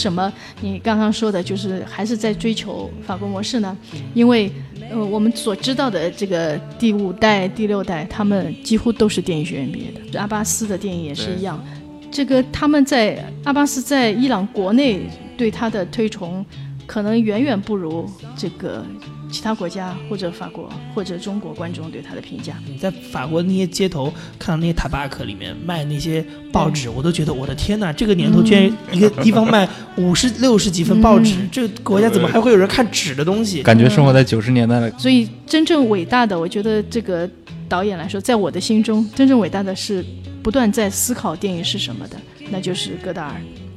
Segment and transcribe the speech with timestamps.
[0.00, 0.32] 为什么
[0.62, 3.76] 你刚刚说的就是还是在追求法国模式呢？
[4.14, 4.50] 因为
[4.90, 10.18] 呃，我们所知道的这个第五代、第六代，他们几乎都是电影学院毕业的。
[10.18, 11.62] 阿巴斯的电影也是一样。
[12.10, 15.02] 这个他们在阿巴斯在伊朗国内
[15.36, 16.42] 对他的推崇，
[16.86, 18.82] 可能远远不如这个。
[19.30, 27.92] 其他国家或者法国或者中国观众对他的评价，你在法国那些街头看到那些塔巴克里面卖那些报纸，我都觉得我的天哪！
[27.92, 33.62] 这个年头居然一个地方卖五十六十几份报纸，这个国家怎么还会有人看纸的东西？
[33.62, 34.90] 感觉生活在九十年代了。
[34.98, 37.28] 所以真正伟大的，我觉得这个
[37.68, 40.04] 导演来说，在我的心中，真正伟大的是
[40.42, 42.16] 不断在思考电影是什么的，
[42.50, 43.34] 那就是戈达尔。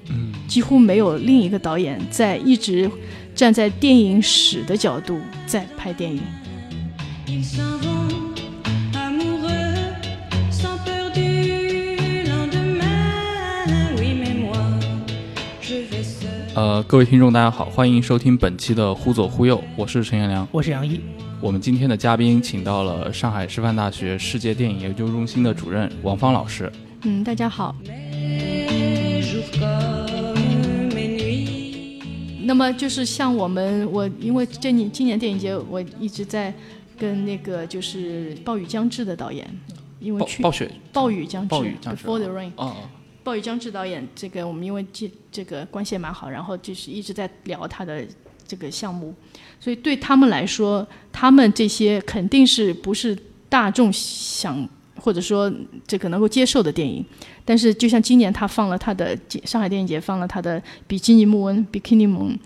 [0.09, 2.89] 嗯，几乎没有另一个导演在一直。
[3.35, 6.21] 站在电影史的角度在拍电影。
[16.55, 21.01] 呃，各位听众，大家好，欢迎收听本期的《忽左忽右》，我是陈彦良，我是杨毅。
[21.41, 26.71] 我们今天的嘉宾请到了上海师范大学世界电影研究中心的主任王芳老师。
[27.01, 27.75] 嗯，大家好。
[32.45, 36.53] 那么就是像我们，我因为这年今年电影节，我一直在
[36.97, 39.47] 跟那个就是暴雨将至的导演，
[39.99, 40.69] 因为去暴雪。
[40.91, 42.75] 暴雨将至暴雨将至，Before the Rain，哦
[43.23, 48.05] 暴雨将至导演，这个我们因为这这个关系也蛮好，然后就是一直在聊他的
[48.45, 49.15] 这个项目，
[49.59, 53.17] 所以对他们来说，他们这些肯定是不是
[53.47, 54.67] 大众想
[55.03, 55.51] 或者说
[55.85, 57.05] 这个能够接受的电影。
[57.43, 62.37] 但是，就像今年他放了他的上海电影节放了他的《比基尼穆恩》（Bikini Moon），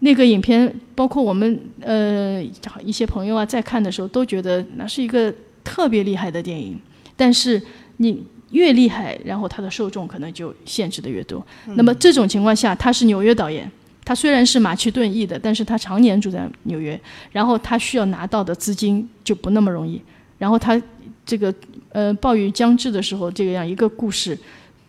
[0.00, 2.42] 那个影片，包括我们呃
[2.84, 5.32] 一些朋友啊在看的时候，都觉得那是一个
[5.62, 6.76] 特别厉害的电影。
[7.16, 7.62] 但是
[7.98, 11.46] 你越厉害，然后他的受众可能就限制的越多。
[11.76, 13.70] 那么这种情况下，他是纽约导演，
[14.04, 17.00] 他虽然是马其顿裔的，但是他常年住在纽约，
[17.30, 20.02] 然后他需要拿到的资金就不那么容易。
[20.38, 20.80] 然后他
[21.30, 21.54] 这个。
[21.92, 24.38] 呃，暴雨将至的时候，这个样一个故事，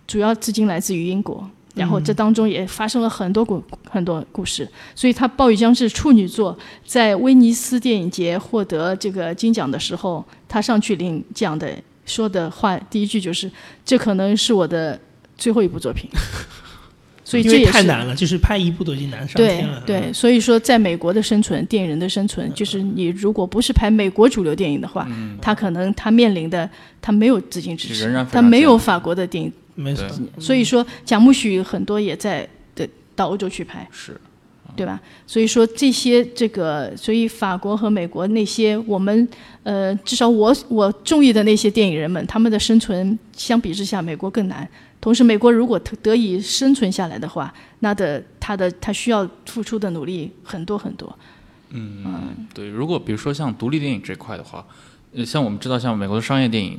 [0.06, 1.44] 主要资金来自于英国，
[1.74, 3.60] 然后这当中也发生了很多故
[3.90, 11.76] 很多故事，所以他暴雨将至处女作在威尼斯电影节获得这个金奖的时候，他上去领奖的
[12.06, 13.52] 说的话，第一句就是
[13.84, 15.00] ：“这可能是我的
[15.36, 16.08] 最后一部作品。
[17.32, 19.82] ”所以这也太难了，就是拍一部都已经难上天了。
[19.86, 25.08] 对对，所以说在美国的生存，电影人的生存，就是你如果不是拍美国主流电影的话，
[25.42, 26.70] 他可能他面临的
[27.02, 30.06] 他没有资金支持，他没有法国的电影，没错。
[30.38, 34.20] 所以说贾木许很多也在的到欧洲去拍，是，
[34.76, 35.00] 对吧？
[35.26, 39.26] 所以说这些这个，所以法国和美国那些我们
[39.64, 44.68] 呃，至少我我中意的那些电影人们，他们的生存相比之下，美国更难。
[45.02, 51.18] 同时，美国如果得以生存下来的话，那的他的他需要付出的努力很多很多。
[51.72, 52.68] 嗯，对。
[52.68, 54.64] 如果比如说像独立电影这块的话，
[55.16, 56.78] 呃，像我们知道，像美国的商业电影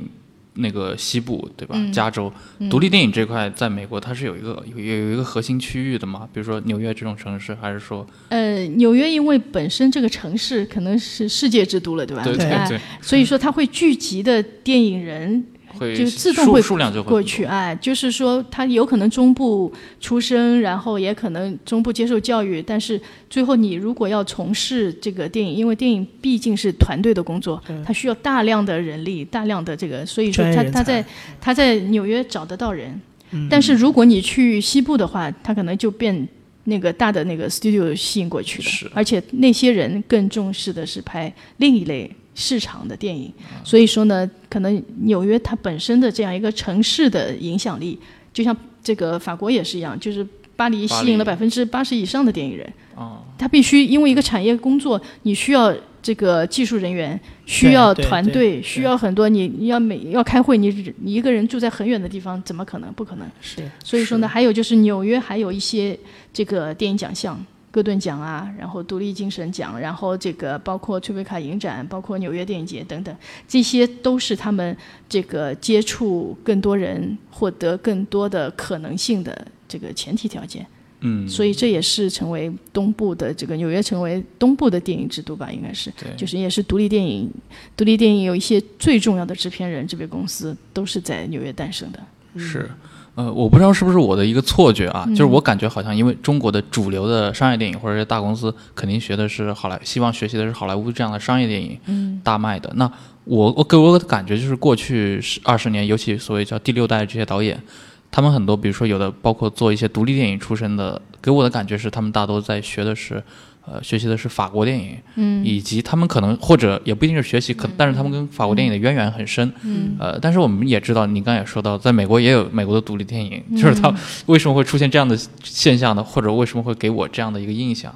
[0.53, 1.75] 那个西部，对吧？
[1.91, 2.31] 加州
[2.69, 6.29] 独立电影这块，在美国它是有一个有有一个核心区域的嘛？
[6.31, 8.07] 比如说纽约这种城市，还是说？
[8.29, 12.23] 呃，纽约因为本身这个城市可能是世界之都了，对吧？
[12.23, 12.79] 对对对。
[13.01, 15.43] 所以说，它会聚集的电影人。
[15.79, 31.03] 就自动会数量就会过去，哎，就是说他有可能中部出生，然后也可能中部接受教育，但是最后你如果要从事这个电影，因为电影毕竟是团队的工作，他需要大量的人力，大量的这个，所以说他他在
[31.41, 33.01] 他在纽约找得到人，
[33.49, 36.27] 但是如果你去西部的话，他可能就变
[36.65, 42.09] 那个大的那个 studio 吸引过去了，而且那些人更重视的是拍另一类。
[42.35, 43.31] 市场的电影，
[43.63, 47.97] 所以说呢，可能纽约它本身的这样一个城市的影响力，
[48.33, 50.25] 就像这个法国也是一样，就是
[50.55, 52.73] 巴黎吸引了百分之八十以上的电影人。
[52.95, 59.27] 哦，他必须因为一个产业工作，你需要这个技术人员，需要团队，需要很多。
[59.27, 62.93] 你你要每要开会，你你一个人住在很远的地方，怎么可能？
[62.93, 63.27] 不可能。
[63.41, 63.67] 是。
[63.83, 65.97] 所以说呢，还有就是纽约还有一些
[66.31, 67.43] 这个电影奖项。
[67.73, 73.15] 戈顿奖啊，然后独立精神奖，然后这个包括崔维卡影展，包括纽约电影节等等，
[73.47, 74.77] 这些都是他们
[75.09, 80.63] 这个接触更多人、获得更多的可能性的这个前提条件。
[80.99, 87.27] 嗯，所以这也是成为东部的这个纽约成为东部的电影之都吧，应该是，就是也是独立电影，
[87.75, 91.99] 独立电影有一些最重要的制片人，这边公司都是在纽约诞生的。
[92.37, 92.69] 是。
[93.15, 102.71] 呃，我不知道是不是我的一个错觉啊，就是我感觉好像因为中国的主流的商业电影或者是大公司肯定学的是好莱，希望学习的是好莱坞这样的商业电影，嗯，大卖的。
[102.75, 102.91] 那
[103.25, 107.61] 我我给我的感觉就是过去十二十年，尤其所谓叫第六代这些导演，
[108.09, 113.23] 他们很多，比如说有的包括做一些独立电影出身的，给我的感觉是他们大多在学的是，
[113.65, 115.45] 呃，学习的是法国电影，嗯。
[115.45, 119.95] 以及他们可能或者也不一定是学习，可但是他们跟法国电影的渊源很深，嗯。
[119.99, 123.93] 呃，但是我们也知道，您刚才也说到，在美国也有美国的独立电影，就是它
[124.25, 126.03] 为什么会出现这样的现象呢？
[126.03, 127.93] 或者为什么会给我这样的一个印象？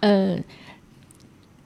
[0.00, 0.36] 呃，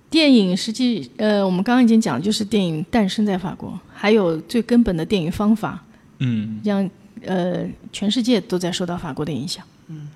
[0.08, 5.82] 电影实际呃，我们刚刚已经讲，就是电影诞生在法国，还有最根本的电影方法，
[6.18, 6.60] 嗯。
[6.62, 6.88] 让
[7.24, 9.64] 呃全世界都在受到法国的影响。
[9.88, 10.08] 嗯，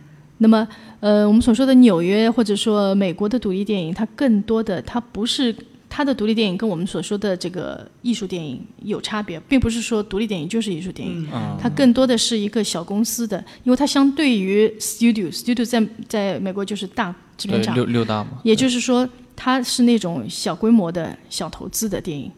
[0.43, 0.67] 那么
[1.01, 5.55] 呃，我们所说的纽约或者说美国的独立电影，它更多的它不是
[5.89, 11.57] 它的独立电影跟我们所说的这个艺术电影有差别，并不是说独立电影就是艺术电影，嗯。
[11.61, 22.31] 它更多的是一个小公司的，因为它相对于 studio，studio 在在美国就是大制对片厂，六六大嘛，也就是说，它是那种小规模的小投资的电影，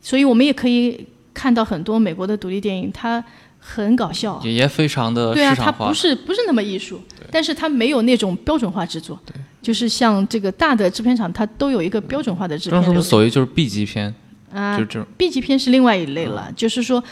[0.00, 1.04] 所以我们也可以
[1.34, 3.24] 看到很多美国的独立电影，它
[3.70, 5.92] 很搞笑，也也非常的对啊，它不。
[5.92, 9.18] 是不是那么艺术，但是它没有那种标准化制作，
[9.60, 14.14] 就是像这个大的制片厂，它都有一个标准化的制正是片流所谓就是 B 级片，
[14.50, 15.06] 啊就这种。
[15.18, 17.02] B 级片是另外一类嗯了，就是说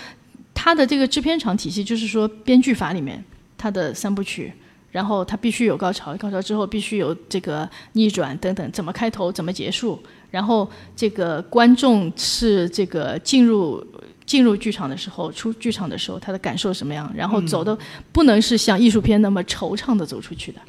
[0.55, 3.23] 它的这个制片厂体系，就是说编剧法里面
[3.59, 4.51] 它的三部曲，
[4.91, 10.67] 然后它必须有高潮，高潮之后必须有这个逆转等等，怎么开头，怎么结束，然后
[10.97, 13.85] 这个观众是这个进入。
[14.27, 17.11] 进入剧场的时候，出剧场的时候，他的感受什么样？
[17.17, 17.79] 然后走的
[18.13, 20.61] 不能是像艺术片那么惆怅的走出去的。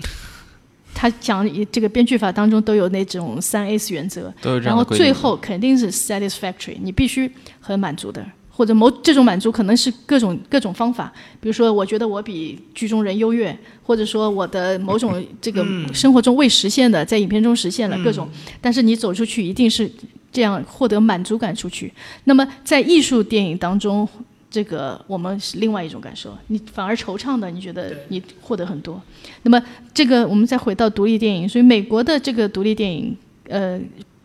[0.93, 4.33] 他讲这个编剧法当中都有那种三 S 原则，
[4.63, 15.63] 然后最后肯定是 satisfactory，你必须很满足的，或者某这种满足可能是各种各种方法，比如说我觉得我比剧中人优越，或者说我的某种这个
[15.93, 18.27] 生活中未实现的，在影片中实现了各种，
[18.59, 19.87] 但是你走出去一定是
[20.37, 21.91] 这样获得满足感出去。
[22.25, 24.07] 那么在艺术电影当中。
[24.49, 28.99] 这个我们是另外一种感受，你反而惆怅的，你觉得你获得很多。
[29.43, 29.61] 那么
[29.93, 33.15] 这个我们再回到独立电影，所以美国的这个独立电影，
[33.49, 33.77] 呃，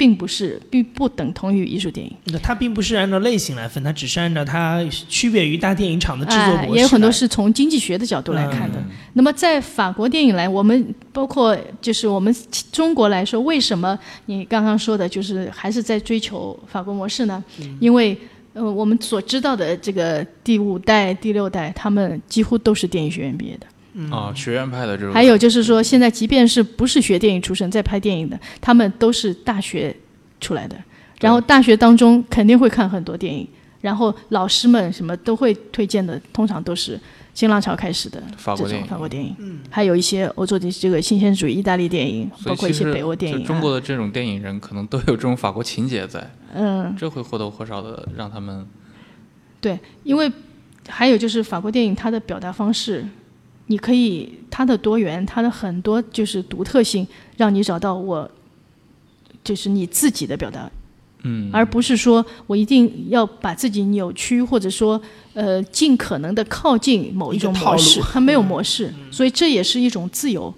[0.03, 8.81] 并不是并不等同于艺术电影，那它并不是按照类型来分，它只是按照它区别于大电影厂的制作模式也有很多是从经济学的角度来看的。
[8.81, 12.35] 嗯那么在法国电影来，我们包括就是我们
[12.73, 13.97] 中国来说，为什么
[14.27, 17.45] 你刚刚说的，就是还是在追求法国模式呢？
[17.79, 18.19] 因为
[18.55, 23.67] 呃，我们所知道的这个第五代、第六代，他们几乎都是电影学院毕业的。
[24.11, 29.95] 啊，学院派的这种，还有就是说，现在即便是不是学电影出身在拍电影的，他们都是大学
[30.41, 30.77] 出来的，
[31.21, 33.47] 然后大学当中肯定会看很多电影，
[33.81, 36.99] 然后老师们什么都会推荐的，通常都是
[37.35, 38.87] 新浪潮开始的这种法国电影。
[38.87, 43.47] 法国电影，还有一些欧洲的这个新鲜主义意大利电影，包括一些北欧电影、啊。
[43.47, 48.67] 中国的这种电影人可能都有这种法国情节在，嗯，这会或多或少的让他们
[49.61, 50.31] 对，因为
[50.89, 53.07] 还有就是法国电影它的表达方式，
[53.67, 58.31] 你可以它的多元，它的很多就是独特性，让你找到我
[59.43, 60.71] 就是你自己的表达，
[61.23, 65.01] 嗯，而不是说我一定要把自己扭曲，或者说
[65.33, 70.53] 呃尽可能的靠近某一种模式，它没有模式，所以这也是一种自由。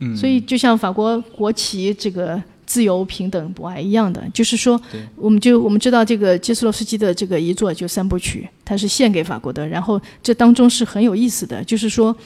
[0.00, 0.16] 嗯。
[0.16, 4.80] 所以就像法国国旗这个自由、平等、博爱一样的，就是说，
[5.14, 12.16] 我们就我们知道这个杰斯洛斯基的这个遗作就三部曲，它是献给法国的，然后这当中是很有意思的，就是说。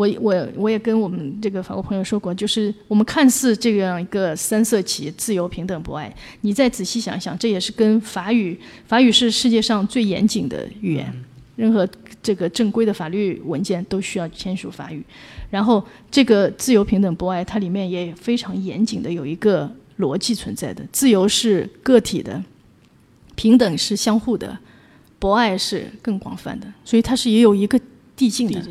[0.00, 11.12] 我我我也跟我们这个法国朋友说过，就是我们看似这样一个三色旗，自由、平等、博爱，你再仔细想想，这也是跟法语，法语是世界上最严谨的语言，
[11.54, 11.86] 任何
[12.22, 15.04] 这个正规的法律文件都需要签署法语。
[15.50, 20.82] 然后这个自由、平等、博爱，它里面也非常严谨的有一个逻辑存在的。
[20.90, 22.42] 自由是个体的，
[23.34, 24.58] 平等是相互的，
[25.18, 27.78] 博爱是更广泛的，所以它是也有一个
[28.16, 28.62] 递进的。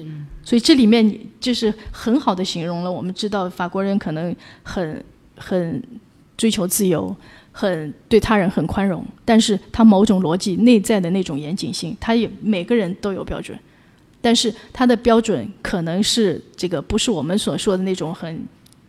[0.50, 1.08] 所以这里面
[1.40, 5.06] 就是很好的形容了，我们知道法国人可能很
[5.38, 5.80] 很
[6.36, 7.16] 追求自由，
[7.52, 13.56] 很对他人很宽容，但是他某种逻辑内在的那种严谨性，他也每个人都有标准，
[14.22, 18.44] 但是他的标准可能是这个不是我们所说的那种很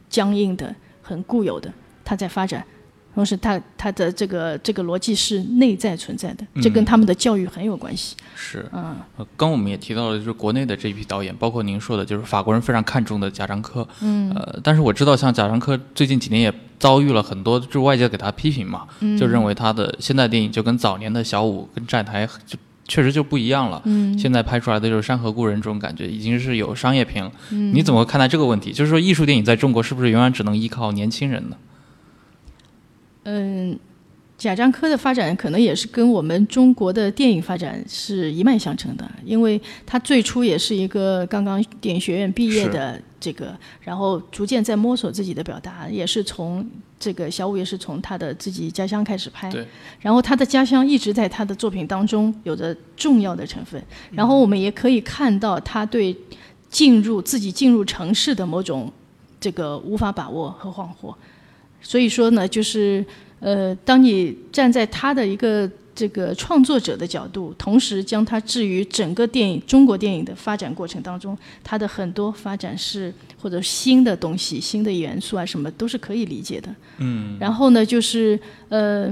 [0.09, 1.71] 僵硬的、很固有的，
[2.03, 2.65] 他在发展。
[3.15, 8.17] 同时他，他的这个这个逻辑是内在存在的，这跟他们的教育很有关系。
[8.35, 18.87] 是，嗯，呃刚我们也提到了，就是国内的这一批导演，包括您说的，就是法国人非常看重的贾樟柯，嗯，呃，但是我知道，像贾樟柯最近几年也遭遇了很多，就是外界给他批评嘛，
[19.19, 27.25] 就认为他的现代电影就跟早年的小五跟站台就确实就不一样了，嗯，现在拍出来的就是《山河故人》这种感觉，已经是有商业片。
[27.25, 28.73] 了，嗯，你怎么看待这个问题？
[28.73, 31.57] 就是说，艺术电影在中国是不是永远只能依靠年轻人呢？
[33.33, 33.79] 嗯，
[34.37, 46.69] 贾樟柯的发展可能也是跟我们中国的电影发展是一脉相承的，因为他最初也是一个刚刚电影学院毕业的这个，然后逐渐在摸索自己的表达，也是从
[46.99, 49.49] 这个小五也是从他的自己家乡开始拍，
[50.01, 56.17] 然后他的家乡一直在他的作品当中有着重要的成分，然后我们也可以看到他对
[56.69, 58.91] 进入自己进入城市的某种
[59.39, 61.15] 这个无法把握和恍惚，
[61.81, 63.05] 所以说呢，就是。
[63.43, 71.35] 呃，当你站在他的一个这个创作者的角度，同时将他置于整个电影中国电影的发展过程当中，
[71.65, 73.11] 他的很多发展是
[73.41, 76.69] 或者新的东西、新的元素啊，什么都是可以理解的。
[76.99, 77.39] 嗯。
[77.41, 79.11] 然后呢，就是呃，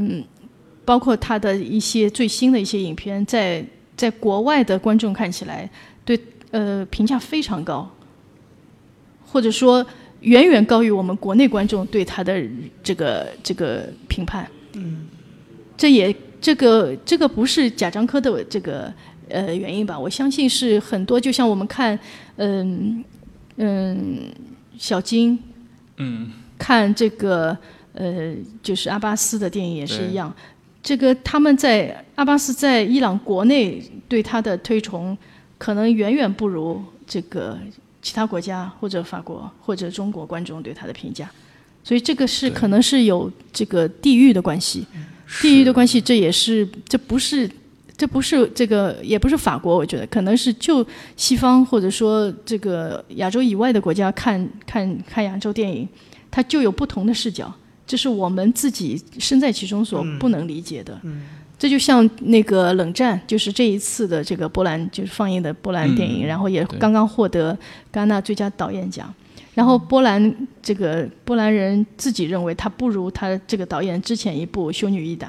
[0.84, 3.64] 包括他的一些最新的一些影片，在
[3.96, 5.70] 在国外的观众看起来，
[6.04, 6.20] 对
[6.50, 7.90] 呃评价非常高，
[9.25, 9.87] 或者说。
[10.20, 12.42] 远远高于我们国内观众对他的
[12.82, 14.48] 这个这个评判。
[14.75, 15.06] 嗯，
[15.76, 18.92] 这也这个这个不是贾樟柯的这个
[19.28, 19.98] 呃原因吧？
[19.98, 21.98] 我相信是很多，就像我们看
[22.37, 23.04] 嗯
[23.56, 24.30] 嗯
[24.76, 25.38] 小金，
[25.98, 27.56] 嗯，看这个
[27.92, 30.34] 呃就是阿巴斯的电影也是一样。
[30.82, 35.16] 这个他们在阿巴斯在伊朗国内对他的推崇，
[35.58, 37.58] 可能远远不如这个。
[38.08, 41.30] 其他国家或者法国或者中国观众对他的评价，
[41.84, 44.86] 所以这个是可能是有这个地域的关系，
[45.42, 47.46] 地域的关系，这也是这不是
[47.98, 50.06] 这不是这个也不是法国，我觉得。
[50.06, 50.82] 可能是就
[51.16, 55.86] 西方或者说这个亚洲以外的国家看看看亚洲电影，
[56.30, 57.54] 它就有不同的视角，
[57.86, 60.98] 这是我们自己身在其中所不能理解的。
[61.58, 67.58] 这就像那个冷战，就是这一次的这个波兰就是放映的波兰电影，然后也刚刚获得
[67.92, 69.12] 戛纳最佳导演奖。
[69.54, 75.26] 然后波兰这个波兰人自己认为他不如他这个导演之前一部《修女伊达》，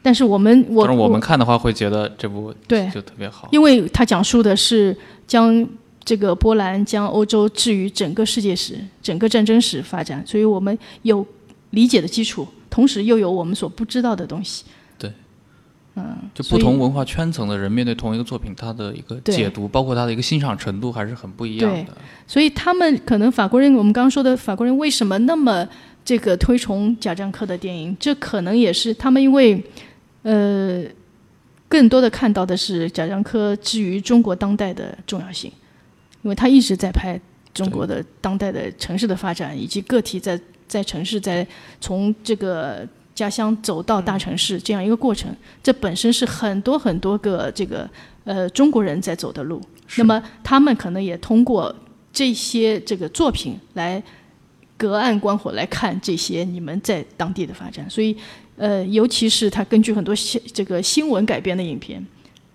[0.00, 4.96] 但是我们我我们看的话会觉得这部对就特别好，因为他讲述的是
[5.26, 5.66] 将
[6.04, 11.26] 这个波兰将欧洲置于整个世界史、整个战争史发展，所以我们有
[11.70, 14.64] 理解的基础，同时又有我们所不知道的东西。
[15.94, 21.92] 嗯，就不同文化圈层的人面对同一个作品，他的一个解读，包括他的一个欣赏程度，还是很不一样的。
[22.26, 25.68] 所以他们可能法国人，我们刚刚说的法国人为什么那么
[26.02, 27.94] 这个推崇贾樟柯的电影？
[28.00, 29.62] 这可能也是他们因为
[30.22, 30.82] 呃，
[31.68, 35.52] 更多的看到的是贾樟柯之于中国当代的重要性，
[36.22, 37.20] 因为他一直在拍
[37.52, 41.46] 中国的当代的城市的发展，以及个体在在城市在
[41.82, 42.88] 从这个。
[43.14, 47.88] 家乡走到大城市这样一个过程，这本身是很多很多个这个
[48.24, 49.60] 呃中国人在走的路。
[49.96, 51.74] 那么他们可能也通过
[52.12, 54.02] 这些这个作品来
[54.76, 57.88] 隔岸观火来看这些你们在当地的发展。
[57.90, 58.16] 所以
[58.56, 62.04] 呃，尤其是他根据很多新这个新闻改编的影片，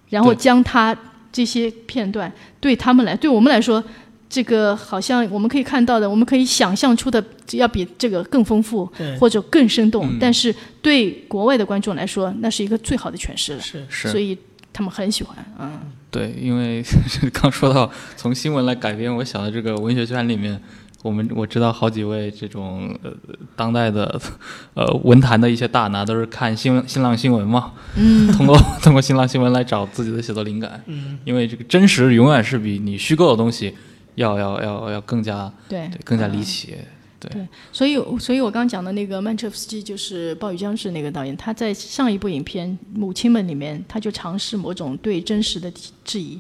[0.09, 0.97] 然后将他
[1.31, 3.83] 这些片段对他们来对我们来说。
[4.29, 8.85] 这个好像我们可以看到的，我们可以想象出的要比这个更丰富，
[9.19, 10.17] 或者更生动。
[10.19, 13.61] 但是对国外的观众来说，那是一个最好的诠释了。
[13.61, 14.37] 是是，所以
[14.73, 15.35] 他们很喜欢。
[15.57, 15.79] 嗯，
[16.11, 16.83] 对，因为
[17.31, 20.61] 刚说到从新闻来改编，我想到这个文学圈里面，
[21.03, 23.11] 我们我知道好几位这种呃
[23.55, 24.19] 当代的
[24.75, 30.83] 呃文坛的一些大拿，都是看新闻新浪新闻嘛，嗯，通过 通过新浪新闻来找自己的写作灵感。
[30.87, 33.73] 嗯，因为这个真实永远是比你虚构的东西。
[34.17, 36.75] 要要要要更加对，更加离奇，
[37.19, 37.31] 对。
[37.31, 45.71] 对，所以所以我刚刚讲的那个曼彻夫斯基就是《暴雨将至》那个导演，他在上一部影片《母亲们》里面，他就尝试某种对真实的
[46.05, 46.39] 质疑，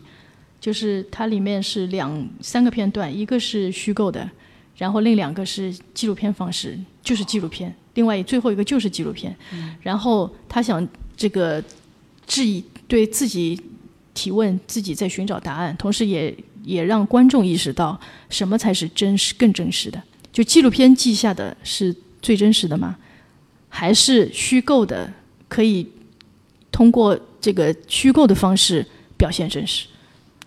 [0.61, 4.29] 就是它里面是两三个片段，一个是虚构的，
[4.75, 9.35] 然后另两个是纪录片方式，就是纪录片，另外最后一个就是纪录片，
[9.81, 11.61] 然后他想这个
[12.27, 13.59] 质疑对自己
[14.13, 16.35] 提问，自己在寻找答案，同时也。
[16.67, 17.97] 也让观众意识到
[18.29, 20.03] 什么才是真实、更真实的。
[20.33, 22.95] 就纪录片记下的是最真实的吗？
[23.69, 25.11] 还是虚构的
[25.47, 25.87] 可以
[26.71, 29.87] 通过这个虚构的方式表现真实？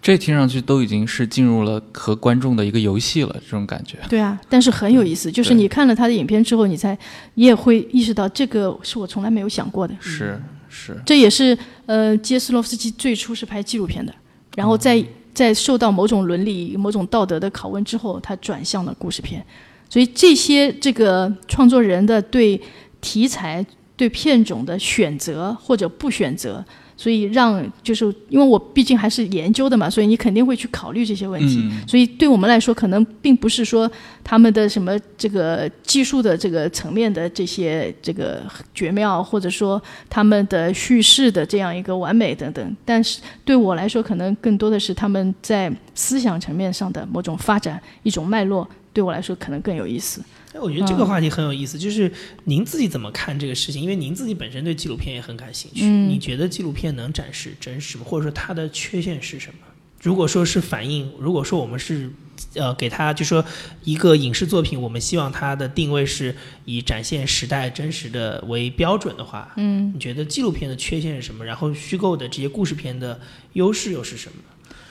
[0.02, 3.98] 这听上去都已经是进入了和观众的一个游戏了，这种感觉。
[4.08, 6.96] 对啊，但是很有意思，就是你看了他的影片之后，你才
[7.34, 9.94] 你也会意识到这个是我从来没有想过的。
[9.98, 14.14] 是是，这也是呃，杰斯洛夫斯基最初是拍纪录片的，
[14.54, 15.04] 然后在。
[15.32, 19.44] 在受到某种伦理、某种道德的拷问之后，他转向了故事片。
[19.88, 22.60] 所以这些这个创作人的对
[23.00, 23.64] 题材、
[23.96, 26.64] 对片种的选择或者不选择，
[27.00, 31.66] 所以让就是因为我毕竟还是研究的嘛，所以你肯定会去考虑这些问题。
[31.88, 33.90] 所以对我们来说，可能并不是说
[34.22, 38.42] 他们的什么这个技术的这个层面的这些这个
[38.74, 42.76] 绝妙，或者说他们的叙事的这样一个完美等等。
[42.84, 50.22] 但是对我来说，可能更多的是他们在思想层面上的某种发展，一种脉络，对我来说可能更有意思。
[50.52, 52.10] 哎，我觉得这个话题很有意思，就是
[52.44, 53.80] 您自己怎么看这个事情？
[53.80, 58.04] 因为您自己本身对纪录片也很感兴趣，你觉得纪录片能展示真实吗？
[58.04, 59.58] 或者说它的缺陷是什么？
[60.02, 62.10] 如果说是反映，如果说我们是
[62.54, 63.44] 呃给他就说
[63.84, 71.44] 一个影视作品，我们希望它的定位是以展现时代真实的为标准的话，嗯，你觉得纪录片的缺陷是什么？
[71.44, 73.20] 然后虚构的这些故事片的
[73.52, 74.36] 优势又是什么？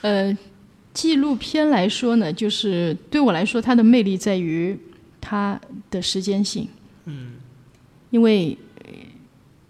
[0.02, 0.38] 呃，
[0.94, 4.80] 纪录片来说呢，就是对我来说，它的魅力在于。
[5.22, 5.60] 它
[5.92, 6.68] 的时间性，
[7.06, 7.34] 嗯，
[8.10, 8.58] 因为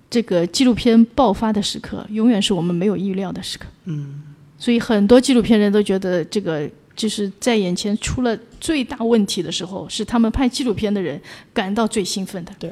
[0.10, 4.24] 这个纪录片爆发的时刻，永远是我们没有预料的时刻，嗯，
[4.58, 11.22] 所以很多纪录片人都觉得，这个就是在眼前出了最大问题的时候，是他们拍纪录片的人
[11.53, 12.51] 感到最兴奋的。
[12.58, 12.72] 对，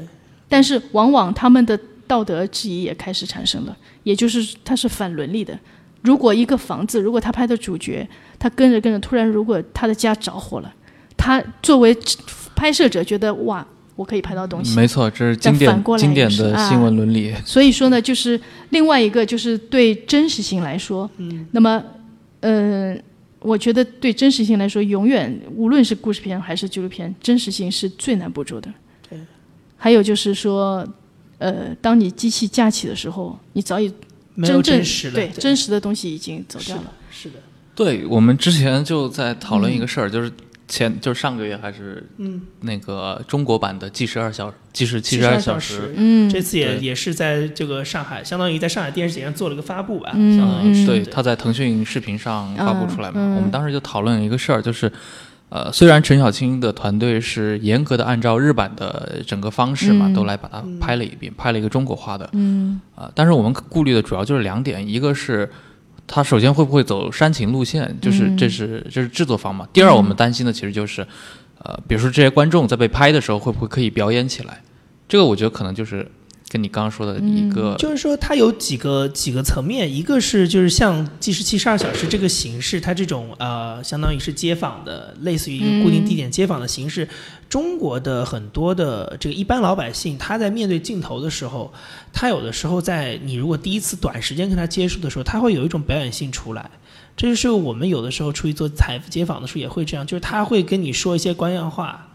[0.50, 5.58] 但是往往他们的道德质疑也开始产生了，也就是它是反伦理的。
[6.02, 8.08] 如果一个房子，如果他拍的主角，
[8.40, 10.74] 他跟着跟着，突然如果他的家着火了，
[11.16, 11.96] 他作为。
[12.58, 14.76] 拍摄者觉得哇，我可以拍到东西。
[14.76, 17.32] 没错，这是经典经典的新闻伦理。
[17.46, 18.40] 所以说呢，就是
[18.72, 21.84] 另外一个就是对真实性来说，嗯，那么，
[22.40, 22.98] 呃，
[23.40, 28.74] 我觉得对真实性来说，永远无论是故事片还是纪录片，真实性是最难捕捉的。
[29.08, 29.20] 对。
[29.78, 30.84] 还有就是说，
[31.38, 33.88] 呃，当你机器架起的时候，你早已
[34.44, 34.82] 真正
[35.14, 36.92] 对真实的东西已经走掉了。
[37.12, 37.36] 是的。
[37.76, 40.32] 对我们之前就在讨论一个事儿，就是。
[40.68, 42.42] 前就是上个月还是嗯。
[42.62, 53.36] 那个中国版的计时二小计时七十二小时，嗯，这次也也是在这个上海，相当于在上海电视节上做了个发布吧，相当于是对，他在腾讯视频上发布出来嘛。
[53.36, 54.92] 我们当时就讨论一个事儿，就是
[55.50, 62.82] 呃，虽然陈小青的团队是严格的按照日版的整个方式嘛，都来把它拍了一遍，拍了一个中国化的，嗯。
[62.96, 65.50] 啊，但是我们顾虑的主要就是两点，一个是。
[66.08, 67.96] 他首先会不会走煽情路线？
[68.02, 69.68] 就是这是这是制作方嘛。
[69.72, 71.06] 第二，我们担心的其实就是，
[71.60, 74.64] 呃，比如说这些观众在被拍的时候会不会可以表演起来？
[75.08, 76.10] 这个我觉得可能就是。
[76.50, 87.10] 跟你刚刚说的一个，就是说它有几个几个层面，一个是就是像计时七十二小时这个形式，它这种呃相当于是街访的，类似于一个固定地点街访的形式，
[87.50, 91.74] 中国的很多的这个一般老百姓，他在面对镜头的时候，
[92.14, 96.72] 他有的时候在你如果第一次短时间跟他接触的时候，他会有一种表演性出来，
[97.18, 102.07] 这就是我们有的时候出去做采街访的时候也会这样，就是他会跟你说一些官样话。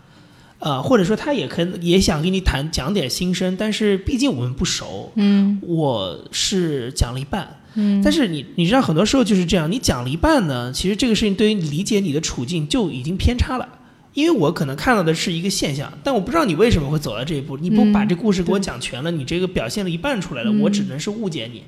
[0.64, 13.68] 呃，或者说他也可也想跟你谈讲点心声，但是毕竟我们不熟，嗯，我是讲了一半，嗯，但是你你知道很多时候就是这样，你讲了一半呢，其实这个事情对于你理解你的处境就已经偏差了，
[14.14, 21.64] 因为我可能看到的是一个现象，但我不知道你为什么会走到这一步，你不把这故事给我讲全了，你这个表现了一半出来了，我只能是误解你。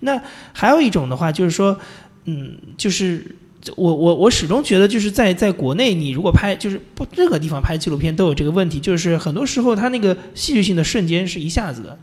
[0.00, 0.20] 那
[0.52, 1.78] 还有一种的话就是说，
[2.26, 3.36] 嗯，就是。
[3.74, 11.98] 我我我始终觉得，就是在在国内，你如果拍，就是不任何地方拍纪录片都有这个问题，就是很多时候它那个戏剧性的瞬间是一下子的，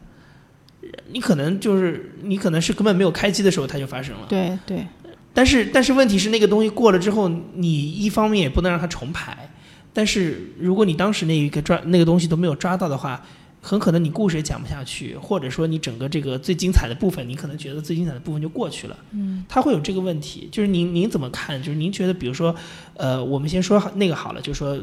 [1.12, 4.26] 你可能就是你可能是根本没有开机的时候它就发生了。
[4.28, 4.86] 对对。
[5.34, 9.50] 但是但是问题是那个东西过了之后，你一方面也不能让它重排，
[9.94, 13.24] 但是如果你当时那一个抓那个东西都没有抓到的话。
[13.66, 18.98] 很可能你故事也讲不下去，或者说你整个这个最精彩的部分，你可能觉得最精彩的部分就过去了。
[19.12, 21.58] 嗯，他会有这个问题，就是您您怎么看？
[21.64, 22.54] 就是您觉得，比如说，
[22.98, 24.78] 呃，我们先说那个好了，就是说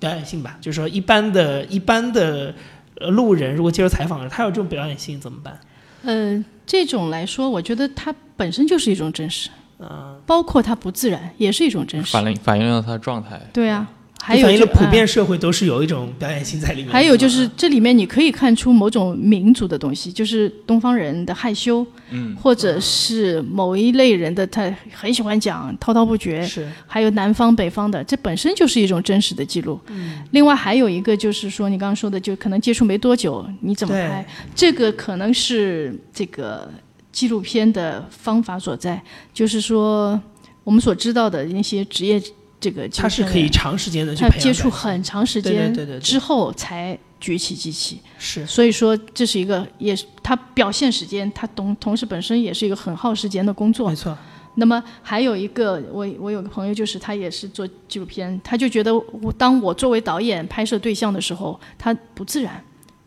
[0.00, 2.52] 表演性吧，就是说一般的一般的
[2.98, 5.60] 路人如果接受采访，他有这种表演性怎么办？
[6.02, 13.40] 呃，这种来说，我觉得它本身就是一种真实，嗯，包括它不自然也是一种真实，反映反映了他的状态。
[13.52, 13.88] 对啊。
[14.20, 16.90] 还有一个普遍社会都是有一种表演性在里面。
[16.90, 26.68] 还有就是这里面你可以看出某种民族的东西，就是东方人的害羞，嗯，或者是某一类人的他很喜欢讲滔滔不绝，是。
[26.88, 29.78] 还有南方北方的，这本身就是一种真实的记录。
[29.88, 30.24] 嗯。
[30.32, 34.26] 另外还有一个就是说你刚刚说的，就可能接触没多久，你怎么拍？
[34.54, 36.68] 这个可能是这个
[37.12, 39.00] 纪录片的方法所在，
[39.32, 40.20] 就是说
[40.64, 42.20] 我们所知道的那些职业。
[42.58, 54.16] 这个他是可以长时间的去接触很长时间之后才举起机器，是，所以说这是一个也是他表现时间，他同同时本身也是一个很耗时间的工作，没错。
[54.58, 62.62] 那么还有一个，我我有个朋友就是他也是做纪录片，他就觉得我当我作为导演拍摄对象的时候，他不自然，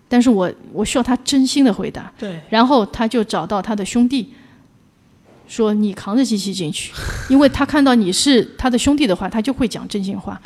[0.08, 4.32] 但是我我需要他真心的回答，对，然后他就找到他的兄弟。
[5.50, 6.94] 说你扛着机器进去，
[7.28, 10.40] 因为他看到你是他的兄弟的话，他就会讲真心话。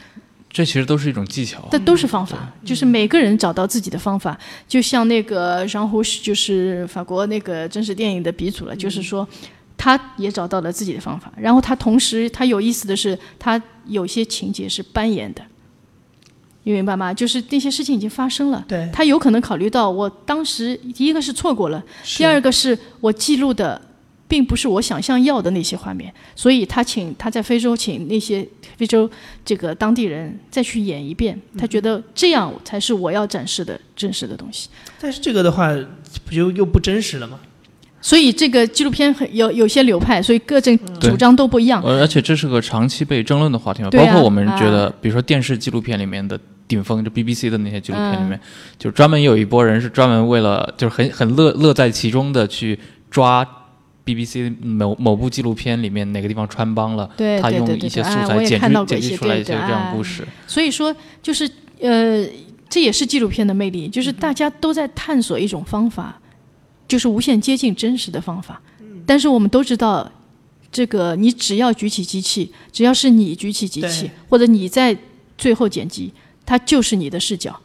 [0.49, 4.37] 这其实都是一种技巧，这都是方法，就是每个人找到自己的方法。
[4.67, 9.27] 就像那个让胡是就是法国那个真实电影的鼻祖了，就是说
[9.75, 11.33] 他也找到了自己的方法。
[11.35, 15.41] 然后他同时他有意思的是，他有些情节是扮演的，
[16.65, 17.11] 你明白吗？
[17.11, 21.83] 就是那些事情已经发生了，对，他有可能考虑到我当时第一个是错过了，
[22.15, 23.81] 第二个是我记录的。
[24.27, 29.09] 并不是我想象要的那些画面，所以他请他在非洲请那些非洲
[29.45, 34.69] 这个当地人再去演一遍，他觉得这样才是我要展示的真实的东西。
[34.99, 35.71] 但是这个的话，
[36.25, 37.39] 不就又不真实了吗？
[38.01, 41.81] 所以这个纪录片很有有些流派，所以各种主张都不一样。
[41.83, 48.39] 而且这是个长期被争论的话题嘛，包括我们觉得，比如说电视纪录片里面的顶峰，就 BBC 的那些纪录片里面，
[48.77, 52.77] 就专门有一波人是专门为了就是很很乐乐在其中的去
[53.09, 53.47] 抓。
[54.05, 57.09] BBC 某某部纪录片里面哪个地方穿帮了？
[57.15, 60.27] 对他用一些素材剪辑剪辑出来一些这样故事。
[60.45, 62.25] 所以说，就是呃，
[62.69, 66.19] 这也是纪录片的魅力，就是大家都在探索一种方法，
[66.87, 68.61] 就是无限接近真实的方法。
[69.05, 70.11] 但是我们都知道，
[70.71, 74.97] 这个你只要举起机器，只要是你举起机器，或者你在
[75.37, 76.11] 最后剪辑，
[76.45, 77.57] 它就是你的视角，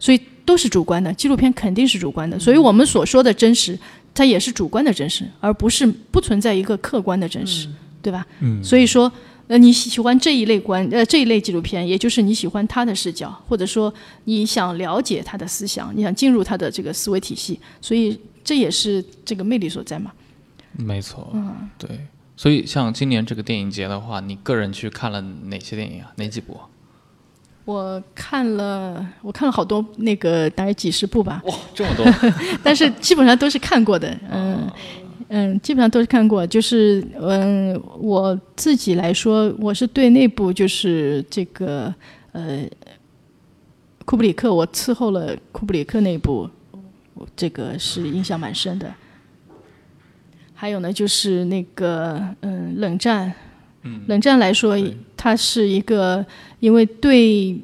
[0.00, 1.12] 所以都是主观的。
[1.14, 3.78] 纪录片肯定是主观的，所以我们所说的真实。
[4.16, 7.68] 它也是主观的真实，而不是不存在一个客观的真实，
[8.00, 8.26] 对吧？
[8.40, 8.64] 嗯。
[8.64, 9.12] 所以说，
[9.46, 13.92] 呃，你喜欢这一类观，呃，这一类纪录片，也就是你喜欢他的视角，或者说
[14.24, 20.10] 你想了解他的思想，你想进入他的这个思维体系，所以这也是这个魅力所在嘛。
[20.72, 21.30] 没错。
[21.34, 21.68] 嗯。
[21.76, 21.90] 对。
[22.38, 26.12] 所以像今年这个电影节的话，你个人去看了哪些电影啊？
[26.16, 26.58] 哪几部？
[27.66, 31.42] 我看了，我看了好多那个大概几十部吧。
[31.44, 32.06] 哇，这么多！
[32.62, 34.70] 但是基本上都是看过的，嗯
[35.26, 36.46] 嗯，基本上都是看过。
[36.46, 41.92] 就是嗯，我自己来说，我是对那部就是这个
[42.30, 42.64] 呃
[44.04, 46.48] 库布里克，我伺候了库布里克那部，
[47.34, 48.94] 这个是印象蛮深的。
[50.54, 53.34] 还有呢，就是那个嗯冷战。
[54.06, 54.76] 冷战来说，
[55.16, 56.24] 它是一个，
[56.60, 57.58] 因为对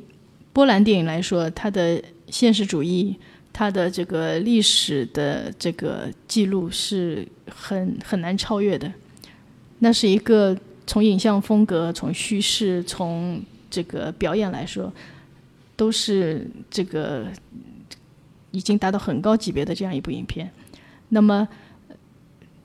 [0.53, 3.17] 波兰电影来说，它的现实主义，
[3.53, 8.93] 它的这个历史的这个记录是很很难超越的。
[9.79, 10.57] 那是一个
[10.87, 14.93] 从影像风格、从叙事、从这个表演来说，
[15.77, 17.27] 都是这个
[18.51, 20.51] 已经达到很高级别的这样一部影片。
[21.09, 21.47] 那么。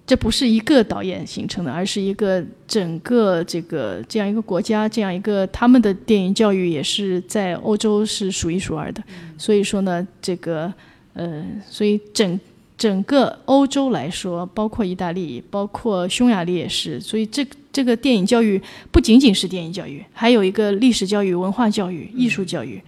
[0.08, 9.04] 这不是一个导演形成的，而是一个整个这个这样一个国家，这样一个他们的电影教育也是在欧洲是数一数二的。
[9.38, 10.74] 所以说呢，这个
[11.12, 12.40] 呃，所以整
[12.78, 17.02] 整个欧洲来说，包括意大利，包括匈牙利也是。
[17.02, 18.62] 所以这这个电影教育
[18.94, 22.82] 不仅仅是电影教育，还有一个历史教育、文化教育、艺术教育。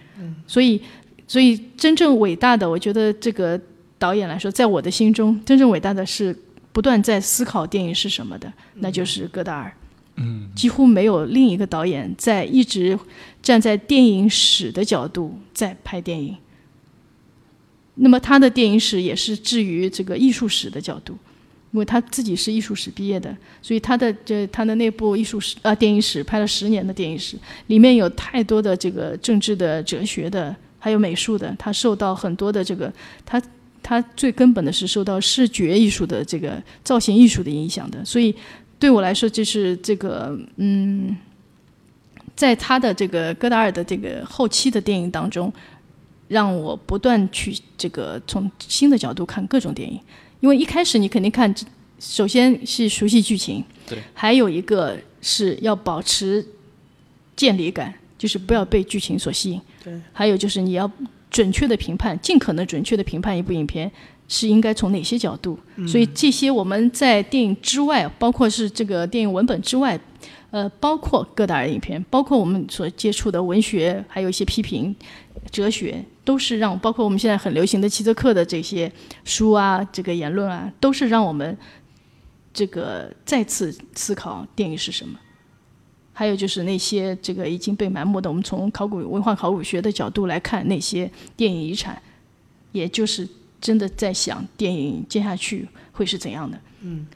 [0.46, 0.80] 所以，
[1.28, 3.60] 所以真正伟大的，我觉得这个
[3.98, 6.34] 导演来说，在我的心中，真正伟大的是。
[6.72, 9.72] 不断在思考电影是什么的，那就是戈达尔。
[10.16, 12.98] 嗯，几乎没有另一个导演在一直
[13.40, 16.36] 站在电影史的角度在拍电影。
[17.94, 21.16] 那么他的电影史也是置于这个艺术史的角度，
[21.72, 27.36] 因为他自己是艺术史毕业的，所以他的这他的那部艺术史啊电影史拍了十年的电影史，
[27.68, 32.92] 里面有太多的这个政治的、哲学的，还有美术的，他受到很多的这个
[33.24, 33.42] 他。
[33.82, 38.34] 它最根本的是受到视觉艺术的这个造型艺术的影响的，所以
[38.78, 41.16] 对我来说，就是这个嗯，
[42.36, 45.52] 在他的这个戈达尔的这个后期的电影当中，
[46.28, 49.98] 让我不断去这个从新的角度看各种电影，
[50.40, 51.52] 因为一开始你肯定看，
[51.98, 56.46] 首先是熟悉剧情，对，还有一个是要保持
[57.34, 60.90] 见离感，就是不要被剧情所吸引，对，还有就是你要。
[61.30, 63.90] 准确的评判，尽可能准确的评判一部影片
[64.28, 65.58] 是应该从哪些角度？
[65.86, 69.98] 所以这些我们在电影之外，包括是这个电影文本之外，
[70.50, 74.94] 呃，包括各大影片，包括我们所接触的文学，还有一些批评、
[75.50, 78.90] 哲学，都是让包括我们现在很流行的齐泽克的这些
[79.24, 81.56] 书啊，这个言论啊，都是让我们
[82.52, 85.16] 这个再次思考电影是什么。
[86.20, 91.98] 还有就是那些这个已经被埋没的，我们从考古文化考古学的角度来看那些电影遗产，
[92.72, 93.26] 也就是
[93.58, 96.60] 真的在想电影接下去会是怎样的。
[96.82, 97.06] 嗯，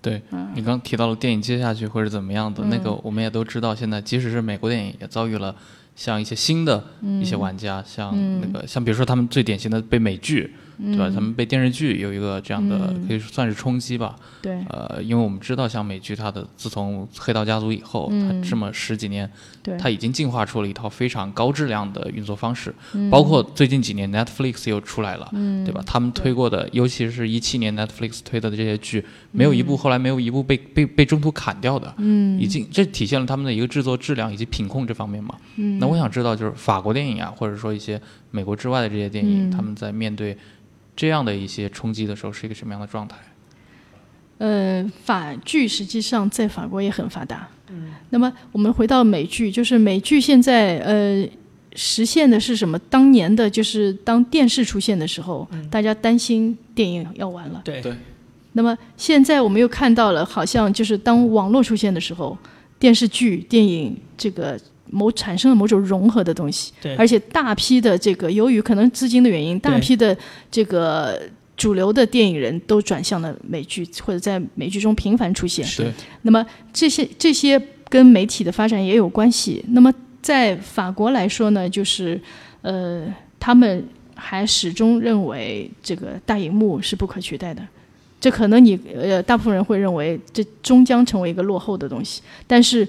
[0.00, 0.22] 对，
[0.54, 5.52] 你刚提到了电影接下去会是怎么样的，那个我们也都知道，现在即使是美国电影也遭遇了
[5.96, 6.84] 像一些新的
[7.20, 11.10] 一些玩家，像那个像比如说他们最典型的被美剧对吧？
[11.12, 14.14] 他们被电视剧有一个这样的，可以算是冲击吧。
[14.40, 19.28] 对，呃，因为我们知道，像美剧，它的自从《黑道家族》以后，它这么十几年，
[19.78, 22.72] 它已经进化出了一套非常高质量的运作方式。
[23.10, 25.28] 包括最近几年 Netflix 又出来了，
[25.64, 25.82] 对吧？
[25.84, 31.92] 他们推过的，尤其是一七年 Netflix 推的这些剧，没有一部后来没有一部被被被中途砍掉的。
[31.98, 35.34] 嗯，已经这体现了他们的一个制作质量以及品控这方面嘛。
[35.56, 40.36] 嗯，那我想知道，就是法国电影啊，或者说一些美国之外的这些电影，他们在面对
[40.98, 43.16] 这样的一些冲击的时候，是一个什么样的状态？
[44.38, 47.48] 呃，法剧实际上在法国也很发达。
[47.70, 51.24] 嗯，那么我们回到美剧，就是美剧现在呃
[51.76, 52.76] 实现的是什么？
[52.90, 57.62] 当年的就是当电视出现的时候，大家担心电影要完了。
[57.64, 57.96] 对对。
[58.54, 62.36] 那么现在我们又看到了，好像就是当网络出现的时候，
[62.76, 64.58] 电视剧、电影这个
[64.90, 66.72] 某产生了某种融合的东西。
[66.80, 66.94] 对。
[66.96, 70.16] 而且大批的这个由于可能资金的原因，大批的
[70.50, 71.20] 这个。
[71.58, 75.66] 主流的电影人都转向了美剧，或者在美剧中频繁出现。
[75.66, 75.92] 是。
[76.22, 79.64] 那么这些这些跟媒体的发展也有关系。
[79.70, 82.20] 那么在法国来说呢，就是
[82.62, 87.60] 呃，他们还始终认为这个大荧幕是不可取代的。
[88.20, 92.22] 这可能你呃，大部分人会认为这终将成为一个落后的东西。
[92.46, 92.86] 但是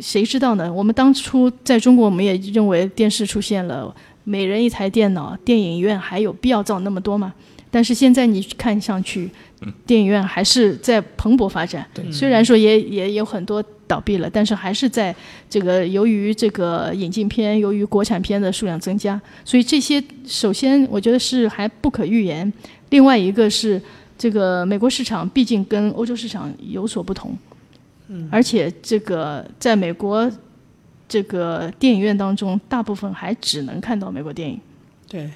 [0.00, 0.72] 谁知道呢？
[0.72, 7.32] 我们当初在中国，我们也认为电视出现了，每人一台电脑，电影院还有必要造那么多吗？
[7.70, 9.30] 但是现在你看上去，
[9.86, 11.86] 电影院还是在蓬勃发展。
[12.12, 15.14] 虽然说也也有很多倒闭了，但是还是在
[15.48, 22.52] 这个由于这个引进片，由于国产片的数量增加，所以这些首先我觉得是还不可预言。
[22.90, 23.80] 另外一个是
[24.18, 27.34] 这个美国市场毕竟跟欧洲市场有所不同，
[28.30, 30.30] 而且这个在美国
[31.08, 34.60] 这个电影院当中，大部分还只能看到美国电影。
[35.08, 35.30] 对。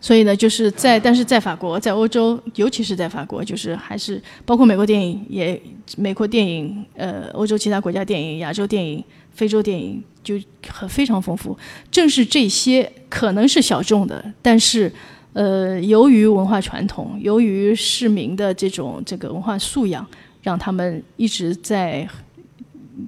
[0.00, 5.62] 所以呢，就是在，但是在法国，在欧洲，尤其是在法国，就是还是包括美国电影，也
[5.96, 10.34] 美国电影，呃，欧洲其他国家电影，亚洲电影，非洲电影，就
[10.68, 11.56] 很非常丰富。
[11.88, 14.92] 正是这些可能是小众的，但是，
[15.34, 20.04] 呃，由于文化传统，由于市民的这种这个文化素养，
[20.42, 22.08] 让他们一直在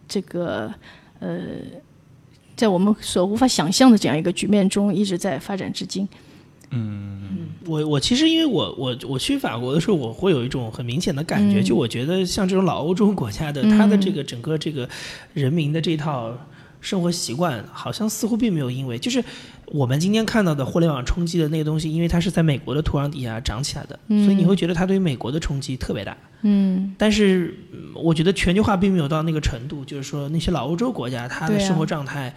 [0.08, 0.72] 这个
[1.18, 1.40] 呃，
[2.56, 6.08] 在我们所无法想象的这样一个局面中，一直在发展至今。
[6.70, 14.88] 嗯，我我其实因为我我我去法国的时候，我会有一种很明显的感觉，就我觉得像这种老欧洲国家的，它的这个整个这个
[15.34, 16.36] 人民的这套
[16.84, 19.24] 生活习惯，好像似乎并没有因为就是
[19.66, 26.16] 我们今天看到的互联网冲击的那个东西，因为它是在美国的土壤底下长起来的，所以你会觉得它对于美国的冲击特别大。
[26.42, 27.58] 嗯，但是
[27.94, 32.34] 我觉得全球化并没有到那个程度，就是说那些老欧洲国家，它的生活状态。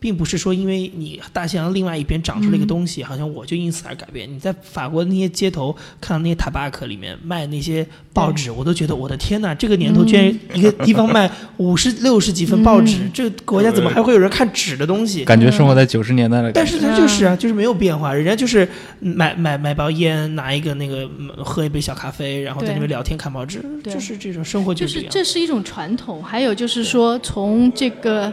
[0.00, 4.32] 并不是说因为你大西洋另外一边长出了一个东西，好像我就因此而改变。
[4.32, 9.54] 你在法国那些街头看到那些塔巴克里面卖那些报纸，我都觉得我的天哪！
[9.54, 15.24] 这个年头居然一个地方卖五十六十几份报纸，这个国家怎么还会有人看纸的东西？
[15.24, 16.52] 感觉生活在九十年代了。
[16.52, 18.68] 但是它就是啊，就是没有变化，人家就是
[19.00, 21.08] 买买买包烟，拿一个那个
[21.38, 26.22] 喝一杯小咖啡，然后在那边聊天看报纸，就是这种生活就是这是一种传统。
[26.22, 28.32] 还有就是说从这个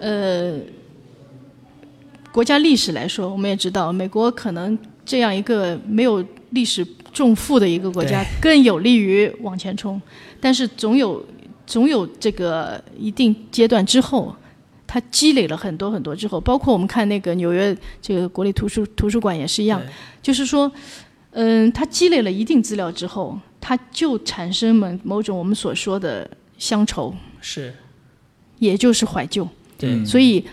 [0.00, 0.58] 呃。
[2.34, 10.02] 国家历史来说，我们也知道，美国可能这样一个没有历史重负的一个国家，更有利于往前冲。
[10.40, 11.24] 但是总有
[11.64, 14.34] 总有这个一定阶段之后，
[14.84, 19.80] 它积累了很多很多之后，包括我们看那个纽约这个国立图书图书馆也是一样，
[20.20, 20.68] 就是说，
[21.30, 27.72] 嗯，它积累了一定资料之后，它就产生某某种我们所说的乡愁，是，
[28.58, 29.48] 也就是怀旧。
[29.78, 30.44] 对，所以。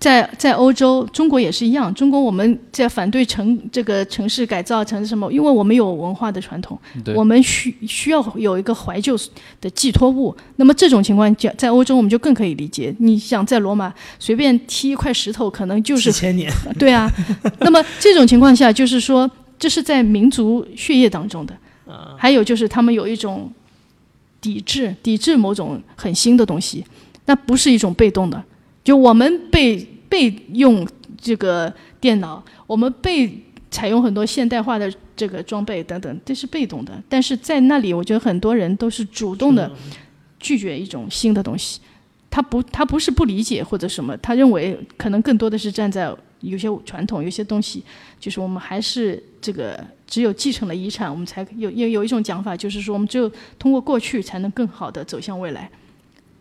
[0.00, 1.92] 在在欧洲，中国也是一样。
[1.94, 5.30] 中国我们在反对城这个城市改造成什么？
[5.30, 6.76] 因为我们有文化的传统，
[7.14, 9.14] 我们需需要有一个怀旧
[9.60, 10.34] 的寄托物。
[10.56, 12.94] 那么这种情况在在欧洲我们就更可以理解。
[12.98, 16.50] 你想在罗马随便踢一块石头，可能就是千年。
[16.78, 17.06] 对啊，
[17.60, 21.54] 那么这种情况下，就是说这是在民族血液当中的。
[22.16, 23.52] 还有就是他们有一种
[24.40, 26.82] 抵制，抵制某种很新的东西，
[27.26, 28.42] 那不是一种被动的。
[28.90, 30.84] 就我们被被用
[31.16, 37.00] 这个电脑，我们被采用很多现代化的这个装备等等，这是被动的。
[37.08, 39.70] 但是在那里，我觉得很多人都是主动的
[40.40, 41.80] 拒绝一种新的东西。
[42.28, 47.84] 他不，他不是不理解或者什么，他认为可能更多的是站在有些传统、有些东西，
[48.18, 55.70] 就是我们还是这个只有继承了遗产，我们才有有有一种讲法，就是说我们只有通过过去才能更好的走向未来。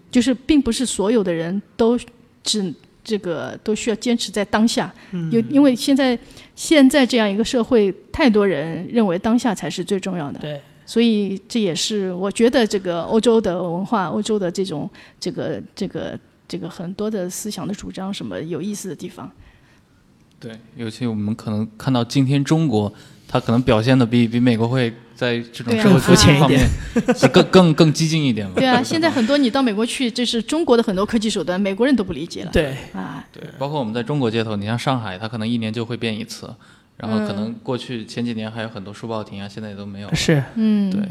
[0.10, 1.96] 就是并不是所有的人都。
[2.44, 2.74] 只
[3.04, 4.94] 这个都需要坚持在当下。
[5.32, 6.18] 有因为现在
[6.56, 10.40] 现在这样一个社会，太多人认为当下才是最重要的。
[10.40, 10.62] 对。
[10.86, 19.32] 所以这也是我觉得这个欧洲的文化，欧洲的这种这个这个这个很多的思想的主张什么有意思的地方。
[20.40, 22.92] 对，尤其我们可能看到今天中国，
[23.28, 26.66] 它可能表现的比比美国会在这种社会肤浅方面
[27.14, 28.54] 是更更更激进一点嘛。
[28.56, 32.52] 对啊，现在很多你到美国去，这是中国的很多科技手段，美国人都不理解了。
[32.54, 36.50] 对啊，对，包括我们在中国街头，你像上海，它可能一年就会变一次。
[36.96, 40.16] 然后可能过去前几年还有很多书报亭啊，现在也都没有。
[40.16, 41.02] 是，嗯，对，